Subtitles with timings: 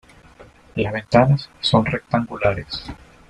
[0.73, 2.85] Las ventanas son rectangulares.